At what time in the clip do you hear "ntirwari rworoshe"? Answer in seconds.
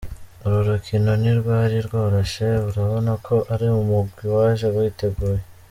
1.21-2.47